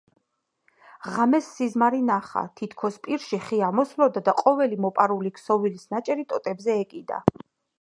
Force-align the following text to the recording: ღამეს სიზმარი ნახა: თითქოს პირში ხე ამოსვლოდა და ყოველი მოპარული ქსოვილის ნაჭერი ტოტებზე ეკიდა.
ღამეს 1.17 1.49
სიზმარი 1.57 1.99
ნახა: 2.07 2.43
თითქოს 2.61 2.97
პირში 3.07 3.41
ხე 3.49 3.61
ამოსვლოდა 3.67 4.25
და 4.31 4.35
ყოველი 4.43 4.81
მოპარული 4.87 5.33
ქსოვილის 5.37 5.89
ნაჭერი 5.95 6.27
ტოტებზე 6.33 6.81
ეკიდა. 6.87 7.25